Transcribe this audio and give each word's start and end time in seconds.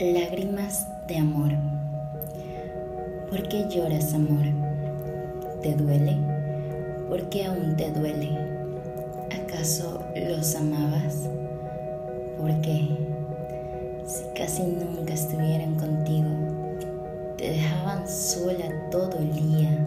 Lágrimas 0.00 0.88
de 1.06 1.18
amor. 1.18 1.52
¿Por 3.30 3.46
qué 3.46 3.64
lloras, 3.70 4.12
amor? 4.12 4.44
¿Te 5.62 5.72
duele? 5.76 6.16
¿Por 7.08 7.28
qué 7.28 7.44
aún 7.44 7.76
te 7.76 7.92
duele? 7.92 8.36
¿Acaso 9.30 10.02
los 10.16 10.56
amabas? 10.56 11.30
¿Por 12.36 12.60
qué? 12.60 12.88
Si 14.04 14.24
casi 14.34 14.64
nunca 14.64 15.14
estuvieran 15.14 15.76
contigo, 15.76 16.28
te 17.38 17.50
dejaban 17.50 18.08
sola 18.08 18.64
todo 18.90 19.16
el 19.20 19.32
día, 19.32 19.86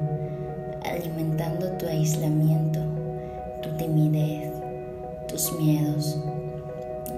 alimentando 0.86 1.68
tu 1.74 1.86
aislamiento, 1.86 2.80
tu 3.62 3.76
timidez, 3.76 4.54
tus 5.28 5.52
miedos 5.60 6.18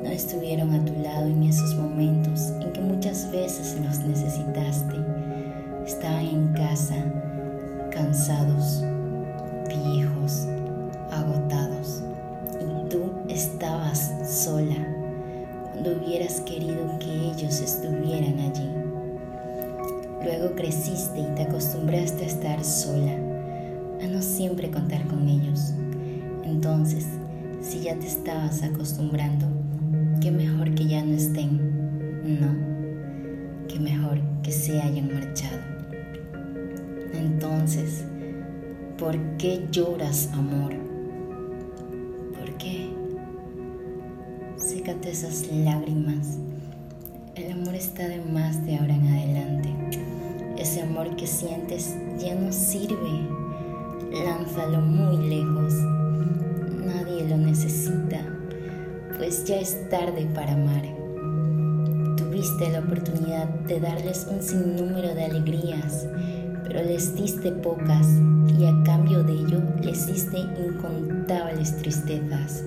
no 0.04 0.10
estuvieron 0.10 0.74
a 0.74 0.86
tu 0.86 0.94
lado 1.02 1.28
en 1.28 1.44
esos 1.44 1.76
momentos 1.76 2.54
en 2.62 2.72
que 2.72 2.82
muchas 2.82 3.30
veces 3.32 3.78
los 3.84 4.00
necesitaste. 4.00 4.96
Estaban 5.86 6.26
en 6.26 6.54
casa, 6.54 6.96
cansados, 7.92 8.84
viejos, 9.68 10.48
agotados. 11.12 12.02
Y 12.62 12.90
tú 12.90 13.12
estabas 13.28 14.14
sola 14.26 14.76
cuando 15.72 16.02
hubieras 16.02 16.42
querido 16.42 16.98
que 17.00 17.32
ellos 17.32 17.60
estuvieran 17.60 18.40
allí. 18.40 18.70
Luego 20.24 20.56
creciste 20.56 21.20
y 21.20 21.36
te 21.36 21.44
acostumbraste 21.44 22.24
a 22.24 22.28
estar 22.28 22.64
sola, 22.64 23.14
a 24.02 24.08
no 24.08 24.22
siempre 24.22 24.70
contar 24.70 25.06
con 25.08 25.28
ellos. 25.28 25.74
Entonces, 26.44 27.06
si 27.62 27.82
ya 27.82 27.96
te 27.96 28.08
estabas 28.08 28.64
acostumbrando, 28.64 29.59
qué 30.22 30.32
mejor 30.32 30.76
que 30.76 30.86
ya 30.86 31.04
no 31.04 31.14
estén, 31.14 31.58
no, 32.24 33.68
qué 33.68 33.80
mejor 33.80 34.20
que 34.44 34.52
se 34.52 34.82
hayan 34.82 35.14
marchado. 35.14 35.60
Entonces, 37.14 38.06
¿por 38.98 39.18
qué 39.38 39.66
lloras, 39.72 40.30
amor? 40.34 40.74
¿Por 42.38 42.58
qué? 42.58 42.90
Sécate 44.58 45.12
esas 45.12 45.48
lágrimas. 45.52 46.38
El 47.36 47.54
amor 47.54 47.76
está 47.76 48.08
de 48.08 48.22
más 48.22 48.66
de 48.66 48.76
ahora 48.76 48.96
en 48.96 49.08
adelante. 49.08 49.70
Ese 50.58 50.82
amor 50.82 51.16
que 51.16 51.28
sientes 51.28 51.96
ya 52.20 52.36
no 52.36 52.52
sirve. 52.52 53.30
Lánzalo 54.12 54.82
muy 54.82 55.30
lejos. 55.30 55.74
Nadie 56.86 57.26
lo 57.30 57.38
necesita 57.38 58.39
pues 59.20 59.44
ya 59.44 59.60
es 59.60 59.90
tarde 59.90 60.26
para 60.34 60.54
amar. 60.54 60.82
Tuviste 62.16 62.70
la 62.70 62.80
oportunidad 62.80 63.48
de 63.68 63.82
darles 63.82 64.26
un 64.32 64.42
sinnúmero 64.42 65.14
de 65.14 65.26
alegrías, 65.26 66.08
pero 66.64 66.82
les 66.82 67.14
diste 67.16 67.52
pocas 67.52 68.08
y 68.58 68.66
a 68.66 68.84
cambio 68.84 69.22
de 69.24 69.34
ello 69.34 69.62
les 69.84 70.08
diste 70.08 70.40
incontables 70.40 71.78
tristezas. 71.78 72.64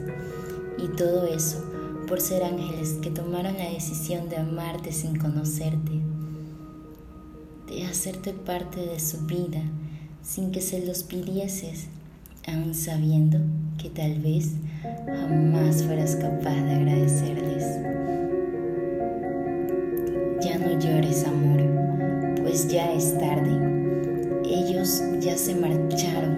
Y 0.76 0.88
todo 0.88 1.26
eso 1.26 1.64
por 2.06 2.20
ser 2.20 2.44
ángeles 2.44 2.98
que 3.00 3.10
tomaron 3.10 3.56
la 3.56 3.70
decisión 3.70 4.28
de 4.28 4.36
amarte 4.36 4.92
sin 4.92 5.16
conocerte, 5.16 6.02
de 7.66 7.86
hacerte 7.86 8.34
parte 8.34 8.80
de 8.80 9.00
su 9.00 9.24
vida 9.24 9.62
sin 10.22 10.52
que 10.52 10.60
se 10.60 10.84
los 10.84 11.02
pidieses, 11.02 11.86
aun 12.46 12.74
sabiendo 12.74 13.38
que 13.82 13.90
tal 13.90 14.14
vez 14.20 14.52
jamás 15.06 15.82
fueras 15.82 16.14
capaz 16.14 16.54
de 16.54 16.72
agradecerles. 16.72 17.64
Ya 20.40 20.56
no 20.58 20.78
llores, 20.78 21.26
amor, 21.26 21.60
pues 22.40 22.68
ya 22.68 22.92
es 22.92 23.18
tarde. 23.18 23.50
Ellos 24.44 25.02
ya 25.18 25.36
se 25.36 25.56
marcharon. 25.56 26.36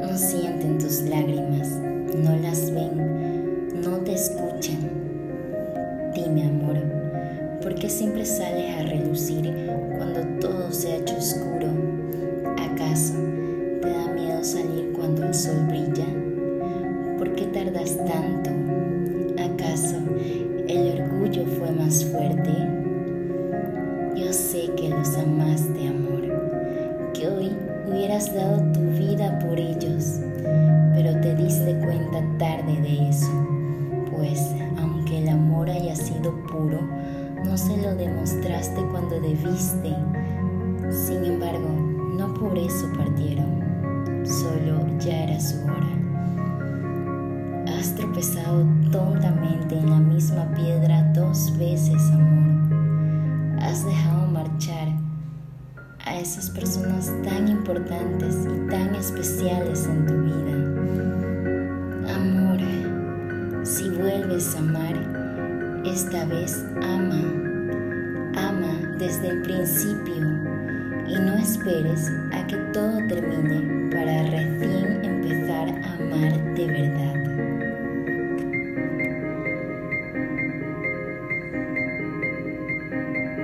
No 0.00 0.18
sienten 0.18 0.78
tus 0.78 1.02
lágrimas, 1.02 1.68
no 2.16 2.36
las 2.38 2.72
ven, 2.72 3.82
no 3.84 3.98
te 3.98 4.14
escuchan. 4.14 4.90
Dime, 6.16 6.46
amor, 6.46 6.82
¿por 7.62 7.76
qué 7.76 7.88
siempre 7.88 8.24
sales 8.24 8.76
a 8.76 8.82
relucir 8.82 9.54
cuando 9.96 10.22
todo 10.40 10.72
se 10.72 10.92
ha 10.92 10.96
hecho 10.96 11.16
oscuro? 11.16 11.59
¿Por 17.70 17.78
qué 17.78 17.90
tardas 17.90 18.06
tanto? 18.06 18.50
¿Acaso 19.42 19.96
el 20.66 21.02
orgullo 21.02 21.44
fue 21.46 21.70
más 21.70 22.04
fuerte? 22.04 22.50
Yo 24.16 24.32
sé 24.32 24.70
que 24.76 24.88
los 24.88 25.16
amaste, 25.16 25.86
amor, 25.86 26.22
que 27.14 27.28
hoy 27.28 27.52
hubieras 27.86 28.34
dado 28.34 28.60
tu 28.72 28.80
vida 28.98 29.38
por 29.38 29.58
ellos, 29.58 30.20
pero 30.94 31.20
te 31.20 31.34
diste 31.36 31.76
cuenta 31.78 32.24
tarde 32.38 32.80
de 32.80 33.08
eso, 33.08 33.30
pues 34.10 34.40
aunque 34.78 35.18
el 35.18 35.28
amor 35.28 35.70
haya 35.70 35.94
sido 35.94 36.34
puro, 36.46 36.80
no 37.44 37.56
se 37.56 37.76
lo 37.76 37.94
demostraste 37.94 38.80
cuando 38.90 39.20
debiste. 39.20 39.94
Sin 40.90 41.24
embargo, 41.24 41.68
no 42.16 42.34
por 42.34 42.58
eso 42.58 42.90
partieron, 42.96 44.24
solo 44.24 44.86
ya 44.98 45.24
era 45.24 45.40
su 45.40 45.62
hora. 45.64 45.99
Tropezado 48.10 48.66
tontamente 48.90 49.78
en 49.78 49.88
la 49.88 49.98
misma 50.00 50.44
piedra 50.56 51.12
dos 51.14 51.56
veces, 51.56 52.02
amor. 52.10 53.62
Has 53.62 53.86
dejado 53.86 54.26
marchar 54.26 54.88
a 56.04 56.16
esas 56.16 56.50
personas 56.50 57.12
tan 57.22 57.46
importantes 57.46 58.34
y 58.46 58.68
tan 58.68 58.96
especiales 58.96 59.86
en 59.86 60.06
tu 60.06 60.14
vida. 60.24 60.54
Amor, 62.16 62.58
si 63.64 63.88
vuelves 63.90 64.56
a 64.56 64.58
amar, 64.58 65.82
esta 65.86 66.24
vez 66.24 66.66
ama. 66.82 67.22
Ama 68.36 68.96
desde 68.98 69.28
el 69.28 69.42
principio 69.42 70.16
y 71.06 71.14
no 71.14 71.34
esperes 71.36 72.10
a 72.32 72.39